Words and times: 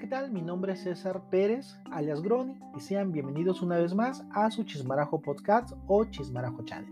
tal? 0.00 0.32
Mi 0.32 0.40
nombre 0.40 0.72
es 0.72 0.84
César 0.84 1.20
Pérez, 1.28 1.76
alias 1.90 2.22
Groni, 2.22 2.58
y 2.74 2.80
sean 2.80 3.12
bienvenidos 3.12 3.60
una 3.60 3.76
vez 3.76 3.94
más 3.94 4.24
a 4.30 4.50
su 4.50 4.64
Chismarajo 4.64 5.20
Podcast 5.20 5.74
o 5.86 6.06
Chismarajo 6.06 6.64
Channel, 6.64 6.90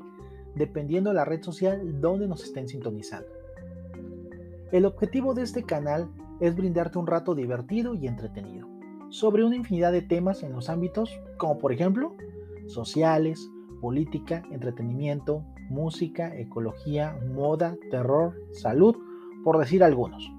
dependiendo 0.55 1.09
de 1.09 1.17
la 1.17 1.25
red 1.25 1.43
social 1.43 1.99
donde 2.01 2.29
nos 2.29 2.45
estén 2.45 2.69
sintonizando. 2.69 3.27
El 4.71 4.85
objetivo 4.85 5.33
de 5.33 5.43
este 5.43 5.63
canal 5.63 6.11
es 6.41 6.55
brindarte 6.55 6.99
un 6.99 7.07
rato 7.07 7.35
divertido 7.35 7.95
y 7.95 8.07
entretenido 8.07 8.69
sobre 9.09 9.45
una 9.45 9.57
infinidad 9.57 9.93
de 9.93 10.03
temas 10.03 10.43
en 10.43 10.53
los 10.53 10.69
ámbitos 10.69 11.19
como 11.39 11.59
por 11.59 11.73
ejemplo 11.73 12.15
sociales, 12.67 13.51
política, 13.81 14.43
entretenimiento, 14.51 15.43
música, 15.71 16.37
ecología, 16.37 17.19
moda, 17.35 17.77
terror, 17.91 18.35
salud, 18.53 18.95
por 19.43 19.59
decir 19.59 19.83
algunos, 19.83 20.31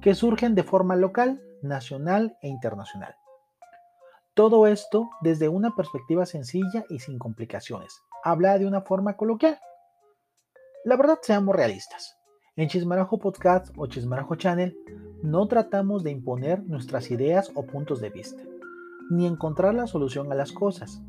que 0.00 0.14
surgen 0.14 0.54
de 0.54 0.62
forma 0.62 0.96
local 0.96 1.42
nacional 1.62 2.36
e 2.42 2.48
internacional. 2.48 3.14
Todo 4.34 4.66
esto 4.66 5.10
desde 5.20 5.48
una 5.48 5.74
perspectiva 5.74 6.24
sencilla 6.24 6.84
y 6.88 7.00
sin 7.00 7.18
complicaciones. 7.18 8.02
Habla 8.22 8.58
de 8.58 8.66
una 8.66 8.82
forma 8.82 9.16
coloquial. 9.16 9.58
La 10.84 10.96
verdad, 10.96 11.18
seamos 11.22 11.56
realistas. 11.56 12.16
En 12.56 12.68
Chismarajo 12.68 13.18
Podcast 13.18 13.72
o 13.76 13.86
Chismarajo 13.86 14.36
Channel 14.36 14.76
no 15.22 15.46
tratamos 15.48 16.02
de 16.04 16.10
imponer 16.10 16.62
nuestras 16.64 17.10
ideas 17.10 17.50
o 17.54 17.64
puntos 17.64 18.00
de 18.00 18.10
vista, 18.10 18.42
ni 19.10 19.26
encontrar 19.26 19.74
la 19.74 19.86
solución 19.86 20.30
a 20.32 20.34
las 20.34 20.52
cosas, 20.52 21.02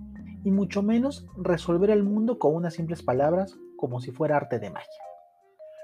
y 0.43 0.51
mucho 0.51 0.83
menos 0.83 1.27
resolver 1.37 1.89
el 1.89 2.03
mundo 2.03 2.39
con 2.39 2.55
unas 2.55 2.73
simples 2.73 3.03
palabras 3.03 3.55
como 3.77 3.99
si 3.99 4.11
fuera 4.11 4.37
arte 4.37 4.59
de 4.59 4.69
magia. 4.69 5.03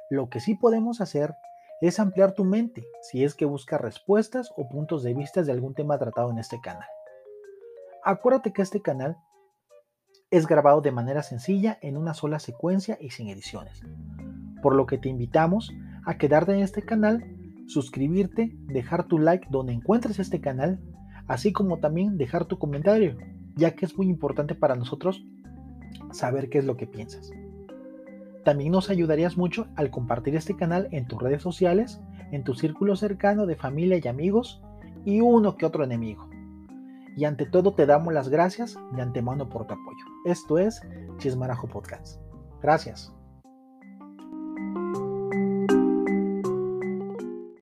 Lo 0.10 0.30
que 0.30 0.40
sí 0.40 0.56
podemos 0.56 1.02
hacer 1.02 1.36
es 1.82 2.00
ampliar 2.00 2.34
tu 2.34 2.46
mente 2.46 2.88
si 3.02 3.24
es 3.24 3.36
que 3.36 3.46
buscas 3.46 3.82
respuestas 3.82 4.52
o 4.56 4.68
puntos 4.70 5.04
de 5.04 5.14
vista 5.14 5.44
de 5.44 5.52
algún 5.52 5.74
tema 5.74 5.98
tratado 5.98 6.32
en 6.32 6.40
este 6.40 6.60
canal. 6.62 6.88
Acuérdate 8.04 8.54
que 8.54 8.62
este 8.62 8.82
canal 8.82 9.18
es 10.32 10.48
grabado 10.48 10.82
de 10.82 10.92
manera 10.92 11.24
sencilla 11.24 11.78
en 11.82 11.98
una 11.98 12.14
sola 12.14 12.40
secuencia 12.40 12.98
y 13.00 13.10
sin 13.12 13.30
ediciones, 13.30 13.82
por 14.62 14.76
lo 14.76 14.86
que 14.86 14.98
te 14.98 15.10
invitamos 15.10 15.72
a 16.06 16.18
quedarte 16.18 16.54
en 16.54 16.60
este 16.60 16.82
canal, 16.82 17.24
suscribirte, 17.68 18.52
dejar 18.68 19.08
tu 19.08 19.18
like 19.18 19.48
donde 19.50 19.74
encuentres 19.74 20.20
este 20.20 20.42
canal, 20.42 20.80
así 21.28 21.52
como 21.52 21.80
también 21.80 22.18
dejar 22.18 22.46
tu 22.46 22.60
comentario, 22.60 23.18
ya 23.56 23.76
que 23.76 23.86
es 23.86 23.98
muy 23.98 24.08
importante 24.08 24.56
para 24.56 24.76
nosotros 24.76 25.24
saber 26.12 26.50
qué 26.50 26.60
es 26.60 26.66
lo 26.66 26.78
que 26.78 26.88
piensas. 26.88 27.32
También 28.46 28.72
nos 28.72 28.92
ayudarías 28.92 29.38
mucho 29.38 29.68
al 29.76 29.90
compartir 29.90 30.36
este 30.36 30.56
canal 30.56 30.88
en 30.92 31.08
tus 31.08 31.20
redes 31.20 31.42
sociales, 31.42 32.00
en 32.32 32.44
tu 32.44 32.54
círculo 32.54 32.96
cercano 32.96 33.48
de 33.48 33.56
familia 33.56 34.00
y 34.02 34.08
amigos 34.08 34.62
y 35.04 35.20
uno 35.20 35.58
que 35.58 35.66
otro 35.66 35.84
enemigo. 35.84 36.30
Y 37.18 37.26
ante 37.26 37.48
todo 37.48 37.74
te 37.74 37.88
damos 37.88 38.14
las 38.14 38.30
gracias 38.30 38.78
de 38.96 39.02
antemano 39.02 39.50
por 39.50 39.66
tu 39.66 39.74
apoyo. 39.74 40.06
Esto 40.26 40.60
es 40.60 40.80
Chismarajo 41.18 41.68
Podcast. 41.68 42.22
Gracias. 42.62 43.15